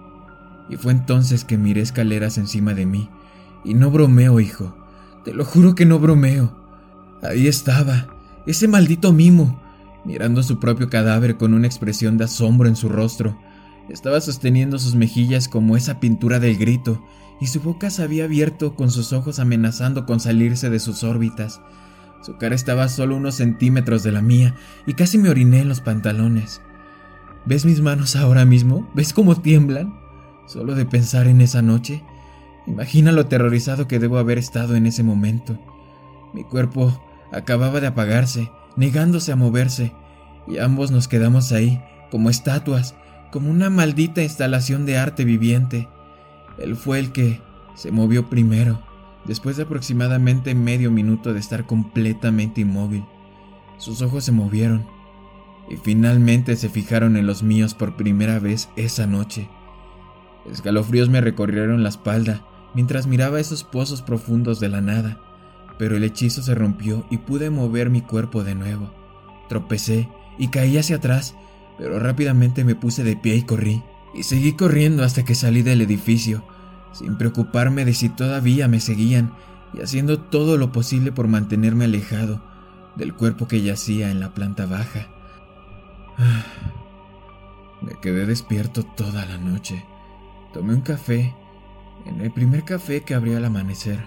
Y 0.69 0.77
fue 0.77 0.91
entonces 0.91 1.45
que 1.45 1.57
miré 1.57 1.81
escaleras 1.81 2.37
encima 2.37 2.73
de 2.73 2.85
mí. 2.85 3.09
Y 3.63 3.73
no 3.73 3.91
bromeo, 3.91 4.39
hijo. 4.39 4.75
Te 5.23 5.33
lo 5.33 5.45
juro 5.45 5.75
que 5.75 5.85
no 5.85 5.99
bromeo. 5.99 6.55
Ahí 7.21 7.47
estaba, 7.47 8.07
ese 8.47 8.67
maldito 8.67 9.13
mimo, 9.13 9.61
mirando 10.03 10.41
su 10.41 10.59
propio 10.59 10.89
cadáver 10.89 11.37
con 11.37 11.53
una 11.53 11.67
expresión 11.67 12.17
de 12.17 12.23
asombro 12.23 12.67
en 12.67 12.75
su 12.75 12.89
rostro. 12.89 13.37
Estaba 13.89 14.19
sosteniendo 14.21 14.79
sus 14.79 14.95
mejillas 14.95 15.47
como 15.47 15.77
esa 15.77 15.99
pintura 15.99 16.39
del 16.39 16.57
grito, 16.57 17.03
y 17.39 17.47
su 17.47 17.59
boca 17.59 17.89
se 17.89 18.03
había 18.03 18.23
abierto 18.23 18.75
con 18.75 18.89
sus 18.89 19.13
ojos 19.13 19.39
amenazando 19.39 20.05
con 20.05 20.19
salirse 20.19 20.69
de 20.69 20.79
sus 20.79 21.03
órbitas. 21.03 21.61
Su 22.21 22.37
cara 22.37 22.53
estaba 22.53 22.87
solo 22.87 23.15
unos 23.15 23.35
centímetros 23.35 24.03
de 24.03 24.11
la 24.11 24.21
mía, 24.21 24.55
y 24.85 24.93
casi 24.93 25.17
me 25.17 25.29
oriné 25.29 25.61
en 25.61 25.69
los 25.69 25.81
pantalones. 25.81 26.61
¿Ves 27.45 27.65
mis 27.65 27.81
manos 27.81 28.15
ahora 28.15 28.45
mismo? 28.45 28.89
¿Ves 28.93 29.13
cómo 29.13 29.35
tiemblan? 29.35 29.99
Solo 30.45 30.75
de 30.75 30.85
pensar 30.85 31.27
en 31.27 31.41
esa 31.41 31.61
noche. 31.61 32.03
Imagina 32.67 33.11
lo 33.11 33.21
aterrorizado 33.21 33.87
que 33.87 33.97
debo 33.97 34.19
haber 34.19 34.37
estado 34.37 34.75
en 34.75 34.85
ese 34.85 35.01
momento. 35.01 35.59
Mi 36.33 36.43
cuerpo 36.43 37.03
acababa 37.31 37.79
de 37.79 37.87
apagarse, 37.87 38.51
negándose 38.75 39.31
a 39.31 39.35
moverse, 39.35 39.93
y 40.47 40.59
ambos 40.59 40.91
nos 40.91 41.07
quedamos 41.07 41.51
ahí, 41.51 41.81
como 42.11 42.29
estatuas, 42.29 42.95
como 43.31 43.49
una 43.49 43.69
maldita 43.71 44.21
instalación 44.21 44.85
de 44.85 44.97
arte 44.97 45.25
viviente. 45.25 45.89
Él 46.59 46.75
fue 46.75 46.99
el 46.99 47.11
que 47.11 47.41
se 47.73 47.91
movió 47.91 48.29
primero, 48.29 48.83
después 49.25 49.57
de 49.57 49.63
aproximadamente 49.63 50.55
medio 50.55 50.91
minuto 50.91 51.33
de 51.33 51.39
estar 51.39 51.65
completamente 51.65 52.61
inmóvil. 52.61 53.05
Sus 53.77 54.01
ojos 54.01 54.23
se 54.23 54.31
movieron 54.31 54.85
y 55.69 55.77
finalmente 55.77 56.55
se 56.55 56.69
fijaron 56.69 57.17
en 57.17 57.27
los 57.27 57.43
míos 57.43 57.73
por 57.73 57.95
primera 57.95 58.39
vez 58.39 58.69
esa 58.75 59.07
noche. 59.07 59.49
Escalofríos 60.49 61.09
me 61.09 61.21
recorrieron 61.21 61.83
la 61.83 61.89
espalda 61.89 62.45
mientras 62.73 63.07
miraba 63.07 63.39
esos 63.39 63.63
pozos 63.63 64.01
profundos 64.01 64.59
de 64.59 64.69
la 64.69 64.81
nada 64.81 65.19
pero 65.81 65.97
el 65.97 66.03
hechizo 66.03 66.43
se 66.43 66.53
rompió 66.53 67.07
y 67.09 67.17
pude 67.17 67.49
mover 67.49 67.89
mi 67.89 68.01
cuerpo 68.01 68.43
de 68.43 68.53
nuevo. 68.53 68.93
Tropecé 69.49 70.07
y 70.37 70.49
caí 70.49 70.77
hacia 70.77 70.97
atrás, 70.97 71.33
pero 71.79 71.97
rápidamente 71.97 72.63
me 72.63 72.75
puse 72.75 73.03
de 73.03 73.15
pie 73.15 73.37
y 73.37 73.41
corrí. 73.41 73.81
Y 74.13 74.21
seguí 74.21 74.53
corriendo 74.53 75.03
hasta 75.03 75.25
que 75.25 75.33
salí 75.33 75.63
del 75.63 75.81
edificio, 75.81 76.45
sin 76.91 77.17
preocuparme 77.17 77.85
de 77.85 77.93
si 77.93 78.09
todavía 78.09 78.67
me 78.67 78.79
seguían 78.79 79.33
y 79.73 79.81
haciendo 79.81 80.19
todo 80.19 80.57
lo 80.57 80.71
posible 80.71 81.11
por 81.11 81.27
mantenerme 81.27 81.85
alejado 81.85 82.41
del 82.95 83.13
cuerpo 83.13 83.47
que 83.47 83.61
yacía 83.61 84.11
en 84.11 84.19
la 84.19 84.33
planta 84.33 84.65
baja. 84.65 85.07
Me 87.81 87.93
quedé 88.01 88.25
despierto 88.25 88.83
toda 88.83 89.25
la 89.25 89.37
noche. 89.37 89.85
Tomé 90.53 90.73
un 90.73 90.81
café, 90.81 91.33
en 92.05 92.21
el 92.21 92.31
primer 92.31 92.63
café 92.63 93.01
que 93.01 93.15
abrí 93.15 93.33
al 93.33 93.45
amanecer. 93.45 94.03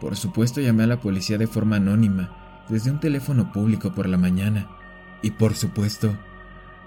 Por 0.00 0.16
supuesto 0.16 0.60
llamé 0.60 0.82
a 0.82 0.88
la 0.88 1.00
policía 1.00 1.38
de 1.38 1.46
forma 1.46 1.76
anónima, 1.76 2.64
desde 2.68 2.90
un 2.90 3.00
teléfono 3.00 3.52
público 3.52 3.92
por 3.92 4.08
la 4.08 4.18
mañana, 4.18 4.68
y 5.22 5.30
por 5.30 5.54
supuesto, 5.54 6.14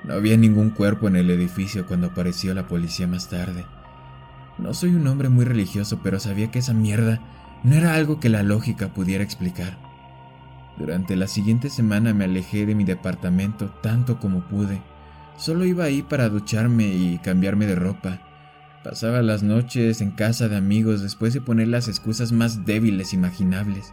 no 0.03 0.13
había 0.13 0.37
ningún 0.37 0.69
cuerpo 0.69 1.07
en 1.07 1.15
el 1.15 1.29
edificio 1.29 1.85
cuando 1.87 2.07
apareció 2.07 2.53
la 2.53 2.67
policía 2.67 3.07
más 3.07 3.29
tarde. 3.29 3.65
No 4.57 4.73
soy 4.73 4.95
un 4.95 5.07
hombre 5.07 5.29
muy 5.29 5.45
religioso, 5.45 5.99
pero 6.03 6.19
sabía 6.19 6.49
que 6.49 6.59
esa 6.59 6.73
mierda 6.73 7.21
no 7.63 7.75
era 7.75 7.95
algo 7.95 8.19
que 8.19 8.29
la 8.29 8.43
lógica 8.43 8.93
pudiera 8.93 9.23
explicar. 9.23 9.77
Durante 10.77 11.15
la 11.15 11.27
siguiente 11.27 11.69
semana 11.69 12.13
me 12.13 12.25
alejé 12.25 12.65
de 12.65 12.75
mi 12.75 12.83
departamento 12.83 13.69
tanto 13.81 14.19
como 14.19 14.47
pude. 14.47 14.81
Solo 15.37 15.65
iba 15.65 15.85
ahí 15.85 16.01
para 16.01 16.29
ducharme 16.29 16.87
y 16.87 17.19
cambiarme 17.19 17.65
de 17.65 17.75
ropa. 17.75 18.21
Pasaba 18.83 19.21
las 19.21 19.43
noches 19.43 20.01
en 20.01 20.11
casa 20.11 20.47
de 20.47 20.55
amigos 20.55 21.01
después 21.01 21.33
de 21.33 21.41
poner 21.41 21.67
las 21.67 21.87
excusas 21.87 22.31
más 22.31 22.65
débiles 22.65 23.13
imaginables. 23.13 23.91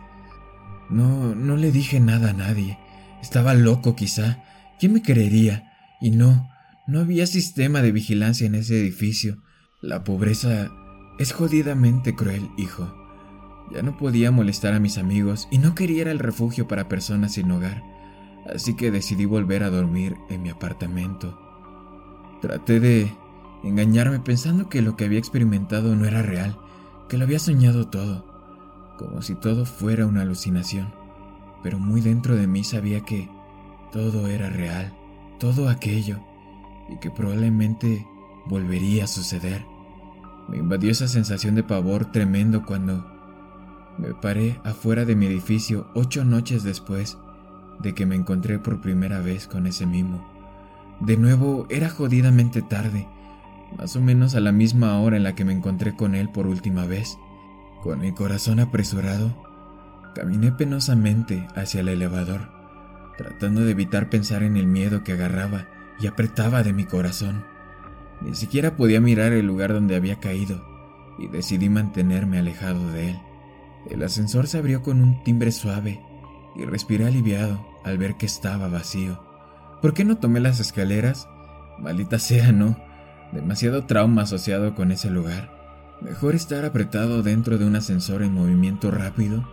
No, 0.90 1.34
no 1.34 1.56
le 1.56 1.72
dije 1.72 2.00
nada 2.00 2.30
a 2.30 2.34
nadie. 2.34 2.78
Estaba 3.20 3.54
loco 3.54 3.96
quizá. 3.96 4.42
¿Quién 4.78 4.92
me 4.92 5.02
creería? 5.02 5.72
Y 6.00 6.10
no, 6.10 6.50
no 6.86 7.00
había 7.00 7.26
sistema 7.26 7.80
de 7.80 7.92
vigilancia 7.92 8.46
en 8.46 8.54
ese 8.54 8.78
edificio. 8.78 9.38
La 9.84 10.02
pobreza 10.02 10.70
es 11.18 11.34
jodidamente 11.34 12.14
cruel, 12.14 12.50
hijo. 12.56 12.88
Ya 13.70 13.82
no 13.82 13.98
podía 13.98 14.30
molestar 14.30 14.72
a 14.72 14.80
mis 14.80 14.96
amigos 14.96 15.46
y 15.50 15.58
no 15.58 15.74
quería 15.74 16.00
ir 16.00 16.08
al 16.08 16.20
refugio 16.20 16.66
para 16.66 16.88
personas 16.88 17.34
sin 17.34 17.50
hogar, 17.50 17.84
así 18.50 18.76
que 18.76 18.90
decidí 18.90 19.26
volver 19.26 19.62
a 19.62 19.68
dormir 19.68 20.16
en 20.30 20.40
mi 20.40 20.48
apartamento. 20.48 21.38
Traté 22.40 22.80
de 22.80 23.12
engañarme 23.62 24.20
pensando 24.20 24.70
que 24.70 24.80
lo 24.80 24.96
que 24.96 25.04
había 25.04 25.18
experimentado 25.18 25.94
no 25.94 26.06
era 26.06 26.22
real, 26.22 26.58
que 27.10 27.18
lo 27.18 27.24
había 27.24 27.38
soñado 27.38 27.86
todo, 27.88 28.24
como 28.96 29.20
si 29.20 29.34
todo 29.34 29.66
fuera 29.66 30.06
una 30.06 30.22
alucinación, 30.22 30.94
pero 31.62 31.78
muy 31.78 32.00
dentro 32.00 32.36
de 32.36 32.46
mí 32.46 32.64
sabía 32.64 33.00
que 33.00 33.28
todo 33.92 34.28
era 34.28 34.48
real, 34.48 34.96
todo 35.38 35.68
aquello, 35.68 36.20
y 36.88 36.96
que 37.00 37.10
probablemente 37.10 38.06
volvería 38.46 39.04
a 39.04 39.08
suceder. 39.08 39.73
Me 40.48 40.58
invadió 40.58 40.90
esa 40.90 41.08
sensación 41.08 41.54
de 41.54 41.62
pavor 41.62 42.06
tremendo 42.06 42.64
cuando 42.64 43.06
me 43.98 44.14
paré 44.14 44.60
afuera 44.64 45.04
de 45.04 45.16
mi 45.16 45.26
edificio 45.26 45.88
ocho 45.94 46.24
noches 46.24 46.62
después 46.62 47.18
de 47.80 47.94
que 47.94 48.06
me 48.06 48.16
encontré 48.16 48.58
por 48.58 48.80
primera 48.80 49.20
vez 49.20 49.46
con 49.46 49.66
ese 49.66 49.86
mimo. 49.86 50.26
De 51.00 51.16
nuevo 51.16 51.66
era 51.70 51.88
jodidamente 51.88 52.62
tarde 52.62 53.08
más 53.76 53.96
o 53.96 54.00
menos 54.00 54.34
a 54.34 54.40
la 54.40 54.52
misma 54.52 55.00
hora 55.00 55.16
en 55.16 55.24
la 55.24 55.34
que 55.34 55.44
me 55.44 55.52
encontré 55.52 55.94
con 55.94 56.14
él 56.14 56.30
por 56.30 56.46
última 56.46 56.86
vez. 56.86 57.18
Con 57.82 58.00
mi 58.00 58.12
corazón 58.12 58.60
apresurado, 58.60 59.34
caminé 60.14 60.52
penosamente 60.52 61.46
hacia 61.54 61.80
el 61.80 61.88
elevador, 61.88 62.50
tratando 63.18 63.62
de 63.62 63.72
evitar 63.72 64.10
pensar 64.10 64.42
en 64.42 64.56
el 64.56 64.66
miedo 64.66 65.02
que 65.02 65.12
agarraba 65.12 65.66
y 66.00 66.06
apretaba 66.06 66.62
de 66.62 66.72
mi 66.72 66.84
corazón. 66.84 67.44
Ni 68.24 68.34
siquiera 68.34 68.76
podía 68.76 69.00
mirar 69.00 69.32
el 69.32 69.46
lugar 69.46 69.72
donde 69.72 69.96
había 69.96 70.18
caído 70.18 70.64
y 71.18 71.28
decidí 71.28 71.68
mantenerme 71.68 72.38
alejado 72.38 72.90
de 72.90 73.10
él. 73.10 73.18
El 73.90 74.02
ascensor 74.02 74.46
se 74.46 74.58
abrió 74.58 74.82
con 74.82 75.02
un 75.02 75.22
timbre 75.22 75.52
suave 75.52 76.00
y 76.56 76.64
respiré 76.64 77.06
aliviado 77.06 77.66
al 77.84 77.98
ver 77.98 78.16
que 78.16 78.24
estaba 78.24 78.68
vacío. 78.68 79.20
¿Por 79.82 79.92
qué 79.92 80.04
no 80.04 80.16
tomé 80.16 80.40
las 80.40 80.58
escaleras? 80.58 81.28
Maldita 81.78 82.18
sea, 82.18 82.50
no. 82.50 82.76
Demasiado 83.32 83.84
trauma 83.84 84.22
asociado 84.22 84.74
con 84.74 84.90
ese 84.90 85.10
lugar. 85.10 85.52
Mejor 86.00 86.34
estar 86.34 86.64
apretado 86.64 87.22
dentro 87.22 87.58
de 87.58 87.66
un 87.66 87.76
ascensor 87.76 88.22
en 88.22 88.32
movimiento 88.32 88.90
rápido 88.90 89.46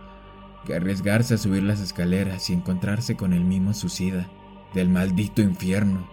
que 0.64 0.74
arriesgarse 0.74 1.34
a 1.34 1.38
subir 1.38 1.62
las 1.62 1.80
escaleras 1.80 2.48
y 2.48 2.54
encontrarse 2.54 3.16
con 3.16 3.32
el 3.34 3.44
mismo 3.44 3.74
suicida 3.74 4.30
del 4.72 4.88
maldito 4.88 5.42
infierno. 5.42 6.08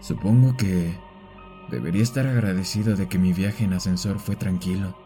Supongo 0.00 0.56
que 0.56 0.98
debería 1.70 2.02
estar 2.02 2.26
agradecido 2.26 2.96
de 2.96 3.08
que 3.08 3.18
mi 3.18 3.32
viaje 3.32 3.64
en 3.64 3.72
ascensor 3.72 4.18
fue 4.18 4.36
tranquilo. 4.36 4.96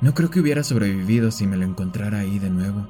No 0.00 0.14
creo 0.14 0.30
que 0.30 0.40
hubiera 0.40 0.62
sobrevivido 0.62 1.30
si 1.30 1.46
me 1.46 1.56
lo 1.56 1.64
encontrara 1.64 2.20
ahí 2.20 2.38
de 2.38 2.50
nuevo. 2.50 2.88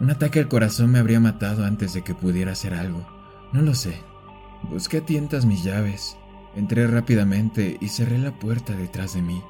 Un 0.00 0.10
ataque 0.10 0.38
al 0.38 0.48
corazón 0.48 0.92
me 0.92 0.98
habría 0.98 1.20
matado 1.20 1.64
antes 1.64 1.92
de 1.92 2.02
que 2.02 2.14
pudiera 2.14 2.52
hacer 2.52 2.74
algo. 2.74 3.06
No 3.52 3.62
lo 3.62 3.74
sé. 3.74 4.00
Busqué 4.70 4.98
a 4.98 5.06
tientas 5.06 5.44
mis 5.44 5.64
llaves, 5.64 6.16
Entré 6.58 6.88
rápidamente 6.88 7.76
y 7.80 7.88
cerré 7.88 8.18
la 8.18 8.32
puerta 8.32 8.74
detrás 8.74 9.14
de 9.14 9.22
mí. 9.22 9.42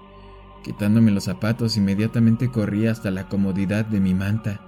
Quitándome 0.62 1.10
los 1.10 1.24
zapatos, 1.24 1.76
inmediatamente 1.76 2.50
corrí 2.50 2.86
hasta 2.86 3.10
la 3.10 3.28
comodidad 3.28 3.86
de 3.86 4.00
mi 4.00 4.12
manta 4.12 4.60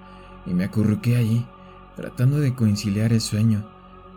y 0.47 0.55
me 0.55 0.65
acurruqué 0.65 1.17
allí, 1.17 1.45
tratando 1.97 2.41
de 2.41 2.55
conciliar 2.55 3.13
el 3.13 3.21
sueño, 3.21 3.69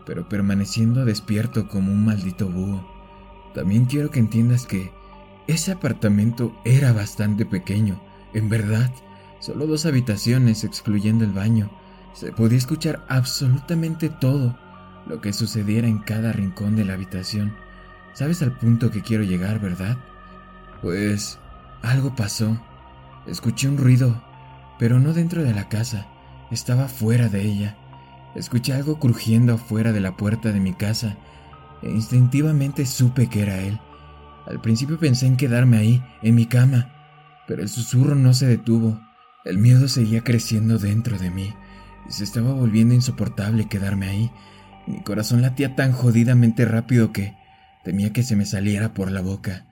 pero 0.05 0.29
permaneciendo 0.29 1.03
despierto 1.03 1.67
como 1.67 1.91
un 1.91 2.05
maldito 2.05 2.47
búho. 2.47 2.92
También 3.53 3.85
quiero 3.85 4.09
que 4.09 4.19
entiendas 4.19 4.65
que 4.65 4.91
ese 5.47 5.71
apartamento 5.71 6.55
era 6.63 6.93
bastante 6.93 7.45
pequeño, 7.45 8.01
en 8.33 8.49
verdad, 8.49 8.91
solo 9.39 9.67
dos 9.67 9.85
habitaciones 9.85 10.63
excluyendo 10.63 11.23
el 11.23 11.31
baño. 11.31 11.69
Se 12.13 12.31
podía 12.31 12.57
escuchar 12.57 13.05
absolutamente 13.09 14.09
todo 14.09 14.57
lo 15.05 15.21
que 15.21 15.33
sucediera 15.33 15.87
en 15.87 15.99
cada 15.99 16.31
rincón 16.31 16.75
de 16.75 16.85
la 16.85 16.93
habitación. 16.93 17.53
Sabes 18.13 18.41
al 18.41 18.53
punto 18.53 18.89
que 18.89 19.01
quiero 19.01 19.23
llegar, 19.23 19.59
¿verdad? 19.59 19.97
Pues 20.81 21.39
algo 21.81 22.15
pasó. 22.15 22.59
Escuché 23.27 23.67
un 23.67 23.77
ruido, 23.77 24.23
pero 24.79 24.99
no 24.99 25.13
dentro 25.13 25.43
de 25.43 25.53
la 25.53 25.69
casa, 25.69 26.07
estaba 26.51 26.87
fuera 26.87 27.29
de 27.29 27.41
ella. 27.41 27.77
Escuché 28.35 28.73
algo 28.73 28.99
crujiendo 28.99 29.53
afuera 29.53 29.91
de 29.91 29.99
la 29.99 30.17
puerta 30.17 30.51
de 30.51 30.59
mi 30.59 30.73
casa 30.73 31.17
e 31.83 31.89
instintivamente 31.89 32.85
supe 32.85 33.27
que 33.27 33.41
era 33.41 33.59
él. 33.59 33.79
Al 34.47 34.61
principio 34.61 34.97
pensé 34.97 35.27
en 35.27 35.37
quedarme 35.37 35.77
ahí, 35.77 36.03
en 36.21 36.35
mi 36.35 36.45
cama, 36.45 36.91
pero 37.47 37.61
el 37.61 37.69
susurro 37.69 38.15
no 38.15 38.33
se 38.33 38.47
detuvo. 38.47 38.99
El 39.45 39.57
miedo 39.57 39.87
seguía 39.87 40.23
creciendo 40.23 40.77
dentro 40.77 41.17
de 41.17 41.29
mí 41.29 41.53
y 42.07 42.11
se 42.11 42.23
estaba 42.23 42.53
volviendo 42.53 42.93
insoportable 42.93 43.67
quedarme 43.67 44.07
ahí. 44.07 44.31
Mi 44.87 45.01
corazón 45.01 45.41
latía 45.41 45.75
tan 45.75 45.91
jodidamente 45.91 46.65
rápido 46.65 47.13
que 47.13 47.35
temía 47.83 48.13
que 48.13 48.23
se 48.23 48.35
me 48.35 48.45
saliera 48.45 48.93
por 48.93 49.11
la 49.11 49.21
boca. 49.21 49.67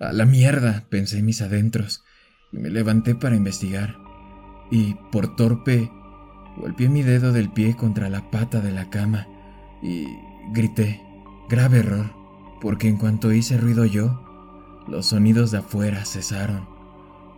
A 0.00 0.12
la 0.12 0.24
mierda, 0.24 0.84
pensé 0.88 1.18
en 1.18 1.26
mis 1.26 1.42
adentros, 1.42 2.04
y 2.52 2.58
me 2.58 2.70
levanté 2.70 3.14
para 3.14 3.36
investigar. 3.36 3.96
Y, 4.70 4.94
por 5.12 5.36
torpe, 5.36 5.90
golpeé 6.56 6.88
mi 6.88 7.02
dedo 7.02 7.32
del 7.32 7.50
pie 7.50 7.76
contra 7.76 8.08
la 8.08 8.30
pata 8.30 8.60
de 8.60 8.72
la 8.72 8.88
cama 8.88 9.26
y 9.82 10.06
grité. 10.52 11.09
Grave 11.50 11.80
error, 11.80 12.12
porque 12.60 12.86
en 12.86 12.96
cuanto 12.96 13.32
hice 13.32 13.58
ruido 13.58 13.84
yo, 13.84 14.20
los 14.86 15.06
sonidos 15.06 15.50
de 15.50 15.58
afuera 15.58 16.04
cesaron. 16.04 16.68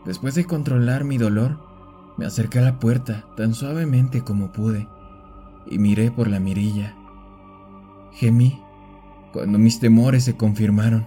Después 0.04 0.34
de 0.34 0.44
controlar 0.44 1.04
mi 1.04 1.16
dolor, 1.16 1.58
me 2.18 2.26
acerqué 2.26 2.58
a 2.58 2.62
la 2.62 2.78
puerta 2.78 3.24
tan 3.38 3.54
suavemente 3.54 4.20
como 4.20 4.52
pude 4.52 4.86
y 5.66 5.78
miré 5.78 6.10
por 6.10 6.28
la 6.28 6.40
mirilla. 6.40 6.94
Gemí 8.12 8.60
cuando 9.32 9.58
mis 9.58 9.80
temores 9.80 10.24
se 10.24 10.36
confirmaron. 10.36 11.06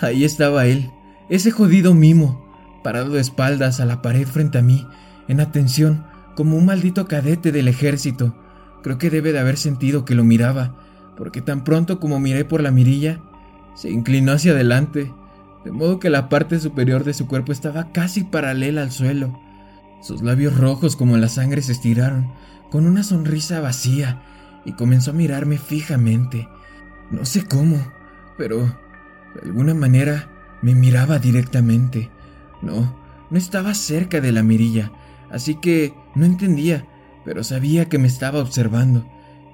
Ahí 0.00 0.22
estaba 0.22 0.66
él, 0.66 0.92
ese 1.28 1.50
jodido 1.50 1.92
mimo, 1.92 2.46
parado 2.84 3.14
de 3.14 3.20
espaldas 3.20 3.80
a 3.80 3.84
la 3.84 4.00
pared 4.00 4.28
frente 4.28 4.58
a 4.58 4.62
mí, 4.62 4.86
en 5.26 5.40
atención, 5.40 6.06
como 6.36 6.56
un 6.56 6.66
maldito 6.66 7.08
cadete 7.08 7.50
del 7.50 7.66
ejército. 7.66 8.36
Creo 8.84 8.96
que 8.96 9.10
debe 9.10 9.32
de 9.32 9.40
haber 9.40 9.56
sentido 9.56 10.04
que 10.04 10.14
lo 10.14 10.22
miraba, 10.22 10.76
porque 11.18 11.42
tan 11.42 11.64
pronto 11.64 11.98
como 11.98 12.20
miré 12.20 12.44
por 12.44 12.62
la 12.62 12.70
mirilla, 12.70 13.20
se 13.74 13.90
inclinó 13.90 14.32
hacia 14.32 14.52
adelante, 14.52 15.12
de 15.64 15.72
modo 15.72 15.98
que 15.98 16.10
la 16.10 16.28
parte 16.28 16.60
superior 16.60 17.02
de 17.02 17.12
su 17.12 17.26
cuerpo 17.26 17.50
estaba 17.50 17.90
casi 17.90 18.22
paralela 18.22 18.82
al 18.82 18.92
suelo. 18.92 19.36
Sus 20.00 20.22
labios 20.22 20.56
rojos 20.56 20.94
como 20.94 21.16
la 21.16 21.28
sangre 21.28 21.60
se 21.60 21.72
estiraron, 21.72 22.30
con 22.70 22.86
una 22.86 23.02
sonrisa 23.02 23.60
vacía, 23.60 24.22
y 24.64 24.72
comenzó 24.72 25.10
a 25.10 25.14
mirarme 25.14 25.58
fijamente. 25.58 26.48
No 27.10 27.24
sé 27.24 27.44
cómo, 27.44 27.78
pero 28.36 28.60
de 29.34 29.40
alguna 29.42 29.74
manera 29.74 30.30
me 30.62 30.76
miraba 30.76 31.18
directamente. 31.18 32.10
No, 32.62 32.96
no 33.28 33.38
estaba 33.38 33.74
cerca 33.74 34.20
de 34.20 34.30
la 34.30 34.44
mirilla, 34.44 34.92
así 35.32 35.56
que 35.56 35.94
no 36.14 36.26
entendía, 36.26 36.86
pero 37.24 37.42
sabía 37.42 37.88
que 37.88 37.98
me 37.98 38.06
estaba 38.06 38.38
observando. 38.38 39.04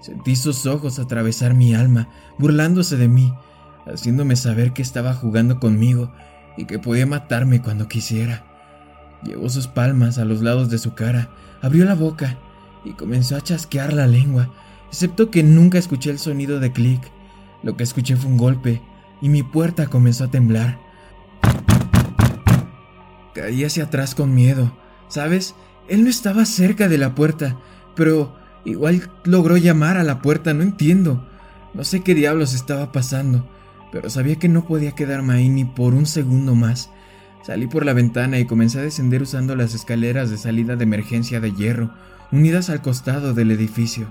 Sentí 0.05 0.37
sus 0.37 0.67
ojos 0.67 0.99
atravesar 0.99 1.55
mi 1.55 1.75
alma, 1.75 2.11
burlándose 2.37 2.99
de 2.99 3.09
mí, 3.09 3.33
haciéndome 3.87 4.37
saber 4.37 4.75
que 4.75 4.83
estaba 4.83 5.15
jugando 5.15 5.59
conmigo 5.59 6.13
y 6.59 6.67
que 6.67 6.79
podía 6.79 7.07
matarme 7.07 7.63
cuando 7.63 7.89
quisiera. 7.89 8.45
Llevó 9.23 9.49
sus 9.49 9.67
palmas 9.67 10.19
a 10.19 10.27
los 10.27 10.43
lados 10.43 10.69
de 10.69 10.77
su 10.77 10.93
cara, 10.93 11.31
abrió 11.63 11.87
la 11.87 11.95
boca 11.95 12.37
y 12.85 12.93
comenzó 12.93 13.35
a 13.35 13.41
chasquear 13.41 13.95
la 13.95 14.07
lengua, 14.07 14.51
excepto 14.89 15.31
que 15.31 15.43
nunca 15.43 15.79
escuché 15.79 16.11
el 16.11 16.19
sonido 16.19 16.61
de 16.61 16.71
clic. 16.71 17.01
Lo 17.63 17.75
que 17.79 17.85
escuché 17.85 18.15
fue 18.17 18.31
un 18.31 18.37
golpe 18.37 18.83
y 19.23 19.31
mi 19.31 19.43
puerta 19.43 19.87
comenzó 19.87 20.25
a 20.25 20.31
temblar. 20.31 20.79
Caí 23.33 23.65
hacia 23.65 23.85
atrás 23.85 24.15
con 24.15 24.35
miedo. 24.35 24.77
¿Sabes? 25.09 25.55
Él 25.89 26.05
no 26.05 26.11
estaba 26.11 26.45
cerca 26.45 26.91
de 26.91 26.99
la 26.99 27.15
puerta, 27.15 27.57
pero 27.97 28.44
igual 28.65 29.11
logró 29.25 29.57
llamar 29.57 29.97
a 29.97 30.05
la 30.05 30.21
puerta, 30.21 30.55
no 30.55 30.63
entiendo. 30.63 31.27
No 31.75 31.85
sé 31.85 32.03
qué 32.03 32.15
diablos 32.15 32.55
estaba 32.55 32.93
pasando, 32.93 33.49
pero 33.93 34.11
sabía 34.11 34.37
que 34.37 34.49
no 34.49 34.67
podía 34.67 34.93
quedarme 34.93 35.35
ahí 35.35 35.49
ni 35.49 35.65
por 35.65 35.95
un 35.95 36.07
segundo 36.07 36.55
más. 36.55 36.91
Salí 37.43 37.67
por 37.67 37.85
la 37.85 37.93
ventana 37.93 38.39
y 38.39 38.47
comencé 38.47 38.79
a 38.79 38.83
descender 38.83 39.23
usando 39.23 39.55
las 39.57 39.75
escaleras 39.75 40.31
de 40.31 40.39
salida 40.39 40.77
de 40.77 40.85
emergencia 40.85 41.41
de 41.41 41.53
hierro, 41.53 41.91
unidas 42.33 42.71
al 42.71 42.81
costado 42.81 43.35
del 43.35 43.51
edificio. 43.51 44.11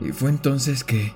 Y 0.00 0.12
fue 0.12 0.30
entonces 0.30 0.82
que 0.82 1.14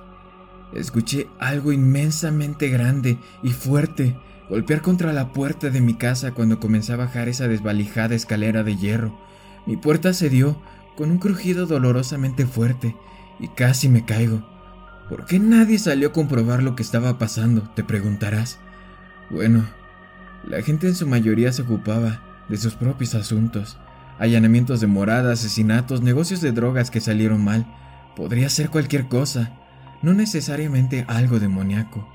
Escuché 0.73 1.27
algo 1.39 1.73
inmensamente 1.73 2.69
grande 2.69 3.17
y 3.43 3.49
fuerte 3.49 4.15
golpear 4.49 4.81
contra 4.81 5.13
la 5.13 5.33
puerta 5.33 5.69
de 5.69 5.81
mi 5.81 5.93
casa 5.95 6.31
cuando 6.33 6.59
comencé 6.59 6.93
a 6.93 6.97
bajar 6.97 7.29
esa 7.29 7.47
desvalijada 7.47 8.15
escalera 8.15 8.63
de 8.63 8.77
hierro. 8.77 9.17
Mi 9.65 9.77
puerta 9.77 10.13
cedió 10.13 10.61
con 10.95 11.11
un 11.11 11.17
crujido 11.17 11.65
dolorosamente 11.65 12.45
fuerte 12.45 12.95
y 13.39 13.47
casi 13.49 13.89
me 13.89 14.05
caigo. 14.05 14.45
¿Por 15.09 15.25
qué 15.25 15.39
nadie 15.39 15.77
salió 15.77 16.09
a 16.09 16.13
comprobar 16.13 16.63
lo 16.63 16.75
que 16.75 16.83
estaba 16.83 17.17
pasando? 17.17 17.63
Te 17.75 17.83
preguntarás. 17.83 18.59
Bueno, 19.29 19.65
la 20.47 20.61
gente 20.61 20.87
en 20.87 20.95
su 20.95 21.07
mayoría 21.07 21.51
se 21.51 21.63
ocupaba 21.63 22.21
de 22.49 22.57
sus 22.57 22.75
propios 22.75 23.15
asuntos. 23.15 23.77
Allanamientos 24.19 24.79
de 24.79 24.87
morada, 24.87 25.33
asesinatos, 25.33 26.01
negocios 26.01 26.41
de 26.41 26.51
drogas 26.51 26.91
que 26.91 27.01
salieron 27.01 27.43
mal. 27.43 27.65
Podría 28.15 28.49
ser 28.49 28.69
cualquier 28.69 29.07
cosa 29.07 29.51
no 30.01 30.13
necesariamente 30.13 31.05
algo 31.07 31.39
demoníaco. 31.39 32.07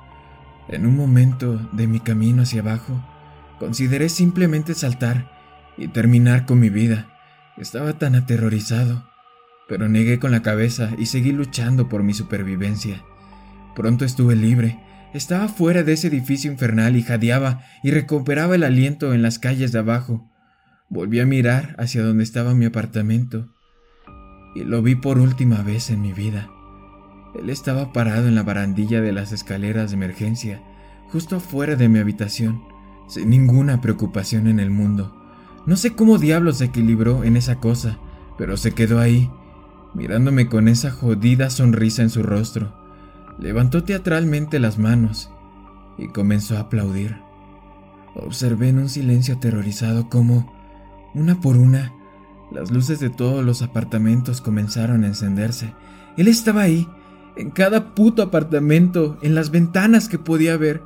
En 0.69 0.87
un 0.87 0.97
momento 0.97 1.57
de 1.73 1.87
mi 1.87 2.01
camino 2.01 2.43
hacia 2.43 2.61
abajo, 2.61 3.01
consideré 3.59 4.09
simplemente 4.09 4.75
saltar 4.75 5.31
y 5.77 5.89
terminar 5.89 6.47
con 6.47 6.59
mi 6.59 6.69
vida. 6.69 7.16
Estaba 7.59 7.95
tan 7.99 8.15
aterrorizado, 8.15 9.09
pero 9.69 9.89
negué 9.89 10.19
con 10.19 10.31
la 10.31 10.43
cabeza 10.43 10.91
y 10.99 11.07
seguí 11.07 11.33
luchando 11.33 11.89
por 11.89 12.03
mi 12.03 12.13
supervivencia. 12.13 13.03
Pronto 13.75 14.05
estuve 14.05 14.37
libre, 14.37 14.79
estaba 15.15 15.49
fuera 15.49 15.83
de 15.83 15.95
ese 15.95 16.09
edificio 16.09 16.53
infernal 16.53 16.97
y 16.97 17.03
jadeaba 17.03 17.63
y 17.83 17.93
recuperaba 17.93 18.55
el 18.55 18.65
aliento 18.65 19.15
en 19.15 19.23
las 19.23 19.39
calles 19.39 19.73
de 19.73 19.79
abajo. 19.79 20.31
Volví 20.91 21.21
a 21.21 21.27
mirar 21.27 21.75
hacia 21.79 22.03
donde 22.03 22.25
estaba 22.25 22.55
mi 22.55 22.67
apartamento 22.67 23.55
y 24.55 24.65
lo 24.65 24.83
vi 24.83 24.95
por 24.95 25.19
última 25.19 25.63
vez 25.63 25.91
en 25.91 26.03
mi 26.03 26.13
vida. 26.13 26.51
Él 27.39 27.49
estaba 27.49 27.93
parado 27.93 28.29
en 28.29 28.35
la 28.35 28.43
barandilla 28.43 29.01
de 29.01 29.13
las 29.13 29.33
escaleras 29.33 29.91
de 29.91 29.97
emergencia, 29.97 30.63
justo 31.09 31.37
afuera 31.37 31.77
de 31.77 31.89
mi 31.89 31.99
habitación, 31.99 32.63
sin 33.09 33.31
ninguna 33.31 33.81
preocupación 33.81 34.47
en 34.47 34.61
el 34.61 34.71
mundo. 34.71 35.16
No 35.67 35.77
sé 35.77 35.97
cómo 35.97 36.19
diablos 36.19 36.59
se 36.59 36.67
equilibró 36.67 37.25
en 37.25 37.37
esa 37.37 37.59
cosa, 37.59 37.99
pero 38.39 38.57
se 38.57 38.73
quedó 38.73 39.01
ahí, 39.01 39.29
mirándome 39.95 40.49
con 40.49 40.69
esa 40.69 40.93
jodida 40.93 41.51
sonrisa 41.51 42.03
en 42.03 42.11
su 42.11 42.23
rostro. 42.23 42.73
Levantó 43.39 43.83
teatralmente 43.83 44.61
las 44.61 44.79
manos 44.79 45.29
y 45.99 46.07
comenzó 46.09 46.57
a 46.57 46.61
aplaudir. 46.61 47.17
Observé 48.15 48.69
en 48.69 48.79
un 48.79 48.89
silencio 48.89 49.35
aterrorizado 49.35 50.09
cómo, 50.09 50.55
una 51.15 51.41
por 51.41 51.57
una, 51.57 51.93
las 52.53 52.71
luces 52.71 53.01
de 53.01 53.11
todos 53.11 53.45
los 53.45 53.61
apartamentos 53.61 54.41
comenzaron 54.41 55.03
a 55.03 55.09
encenderse. 55.09 55.75
Él 56.17 56.29
estaba 56.29 56.63
ahí, 56.63 56.89
en 57.37 57.51
cada 57.51 57.95
puto 57.95 58.23
apartamento, 58.23 59.19
en 59.21 59.35
las 59.35 59.51
ventanas 59.51 60.09
que 60.09 60.19
podía 60.19 60.57
ver. 60.57 60.81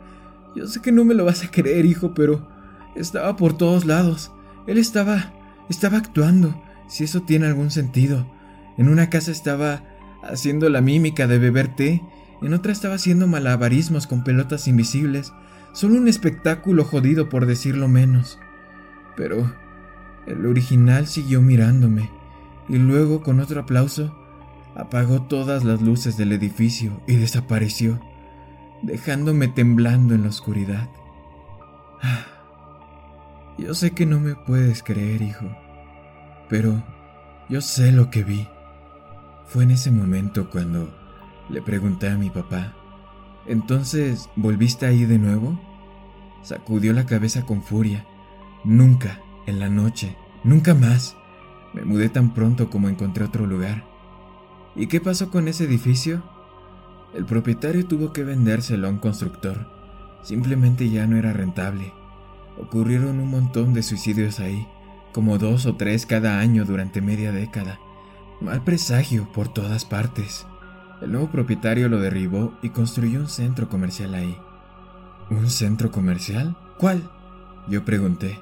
Yo 0.56 0.66
sé 0.66 0.80
que 0.80 0.90
no 0.90 1.04
me 1.04 1.14
lo 1.14 1.26
vas 1.26 1.44
a 1.44 1.50
creer, 1.50 1.84
hijo, 1.84 2.14
pero 2.14 2.48
estaba 2.94 3.36
por 3.36 3.52
todos 3.52 3.84
lados. 3.84 4.32
Él 4.70 4.78
estaba 4.78 5.32
estaba 5.68 5.98
actuando, 5.98 6.62
si 6.86 7.02
eso 7.02 7.22
tiene 7.22 7.46
algún 7.46 7.72
sentido. 7.72 8.24
En 8.78 8.88
una 8.88 9.10
casa 9.10 9.32
estaba 9.32 9.82
haciendo 10.22 10.68
la 10.68 10.80
mímica 10.80 11.26
de 11.26 11.40
beber 11.40 11.74
té, 11.74 12.04
en 12.40 12.54
otra 12.54 12.70
estaba 12.70 12.94
haciendo 12.94 13.26
malabarismos 13.26 14.06
con 14.06 14.22
pelotas 14.22 14.68
invisibles. 14.68 15.32
Solo 15.72 15.96
un 15.96 16.06
espectáculo 16.06 16.84
jodido 16.84 17.28
por 17.28 17.46
decirlo 17.46 17.88
menos. 17.88 18.38
Pero 19.16 19.52
el 20.28 20.46
original 20.46 21.08
siguió 21.08 21.42
mirándome, 21.42 22.08
y 22.68 22.78
luego 22.78 23.24
con 23.24 23.40
otro 23.40 23.62
aplauso 23.62 24.16
apagó 24.76 25.22
todas 25.22 25.64
las 25.64 25.82
luces 25.82 26.16
del 26.16 26.30
edificio 26.30 27.00
y 27.08 27.16
desapareció, 27.16 27.98
dejándome 28.82 29.48
temblando 29.48 30.14
en 30.14 30.22
la 30.22 30.28
oscuridad. 30.28 30.88
Yo 33.60 33.74
sé 33.74 33.90
que 33.90 34.06
no 34.06 34.18
me 34.18 34.34
puedes 34.36 34.82
creer, 34.82 35.20
hijo, 35.20 35.44
pero 36.48 36.82
yo 37.50 37.60
sé 37.60 37.92
lo 37.92 38.08
que 38.08 38.24
vi. 38.24 38.48
Fue 39.48 39.64
en 39.64 39.72
ese 39.72 39.90
momento 39.90 40.48
cuando 40.48 40.90
le 41.50 41.60
pregunté 41.60 42.08
a 42.08 42.16
mi 42.16 42.30
papá, 42.30 42.72
¿entonces 43.46 44.30
volviste 44.34 44.86
ahí 44.86 45.04
de 45.04 45.18
nuevo? 45.18 45.60
Sacudió 46.42 46.94
la 46.94 47.04
cabeza 47.04 47.44
con 47.44 47.62
furia. 47.62 48.06
Nunca, 48.64 49.20
en 49.46 49.60
la 49.60 49.68
noche, 49.68 50.16
nunca 50.42 50.74
más. 50.74 51.14
Me 51.74 51.84
mudé 51.84 52.08
tan 52.08 52.32
pronto 52.32 52.70
como 52.70 52.88
encontré 52.88 53.24
otro 53.24 53.46
lugar. 53.46 53.84
¿Y 54.74 54.86
qué 54.86 55.02
pasó 55.02 55.30
con 55.30 55.48
ese 55.48 55.64
edificio? 55.64 56.22
El 57.12 57.26
propietario 57.26 57.86
tuvo 57.86 58.14
que 58.14 58.24
vendérselo 58.24 58.86
a 58.86 58.90
un 58.90 58.98
constructor. 58.98 59.66
Simplemente 60.22 60.88
ya 60.88 61.06
no 61.06 61.18
era 61.18 61.34
rentable. 61.34 61.99
Ocurrieron 62.58 63.20
un 63.20 63.30
montón 63.30 63.74
de 63.74 63.82
suicidios 63.82 64.40
ahí, 64.40 64.66
como 65.12 65.38
dos 65.38 65.66
o 65.66 65.76
tres 65.76 66.06
cada 66.06 66.40
año 66.40 66.64
durante 66.64 67.00
media 67.00 67.32
década. 67.32 67.78
Mal 68.40 68.62
presagio 68.62 69.30
por 69.32 69.48
todas 69.48 69.84
partes. 69.84 70.46
El 71.02 71.12
nuevo 71.12 71.30
propietario 71.30 71.88
lo 71.88 72.00
derribó 72.00 72.54
y 72.62 72.70
construyó 72.70 73.20
un 73.20 73.28
centro 73.28 73.68
comercial 73.68 74.14
ahí. 74.14 74.36
¿Un 75.30 75.48
centro 75.48 75.90
comercial? 75.90 76.56
¿Cuál? 76.78 77.10
Yo 77.68 77.84
pregunté. 77.84 78.38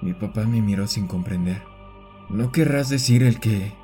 Mi 0.00 0.12
papá 0.12 0.44
me 0.44 0.62
miró 0.62 0.86
sin 0.86 1.06
comprender. 1.06 1.62
¿No 2.28 2.52
querrás 2.52 2.88
decir 2.88 3.22
el 3.22 3.40
que... 3.40 3.74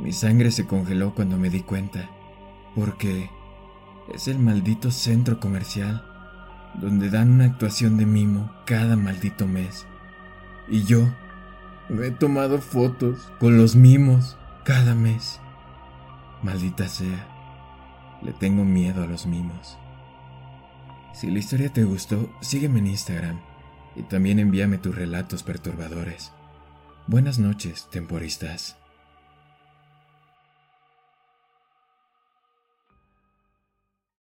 Mi 0.00 0.12
sangre 0.12 0.50
se 0.50 0.66
congeló 0.66 1.14
cuando 1.14 1.36
me 1.38 1.50
di 1.50 1.62
cuenta, 1.62 2.08
porque 2.74 3.30
es 4.14 4.28
el 4.28 4.38
maldito 4.38 4.90
centro 4.90 5.40
comercial 5.40 6.07
donde 6.80 7.10
dan 7.10 7.30
una 7.32 7.44
actuación 7.44 7.96
de 7.96 8.06
mimo 8.06 8.52
cada 8.66 8.96
maldito 8.96 9.46
mes. 9.46 9.86
Y 10.68 10.84
yo 10.84 11.08
me 11.88 12.06
he 12.06 12.10
tomado 12.10 12.58
fotos 12.58 13.30
con 13.40 13.56
los 13.56 13.74
mimos 13.74 14.36
cada 14.64 14.94
mes. 14.94 15.40
Maldita 16.42 16.88
sea, 16.88 17.26
le 18.22 18.32
tengo 18.32 18.64
miedo 18.64 19.02
a 19.02 19.06
los 19.06 19.26
mimos. 19.26 19.78
Si 21.12 21.30
la 21.30 21.38
historia 21.38 21.72
te 21.72 21.84
gustó, 21.84 22.30
sígueme 22.40 22.78
en 22.78 22.88
Instagram 22.88 23.40
y 23.96 24.02
también 24.02 24.38
envíame 24.38 24.78
tus 24.78 24.94
relatos 24.94 25.42
perturbadores. 25.42 26.32
Buenas 27.06 27.38
noches, 27.38 27.88
temporistas. 27.90 28.76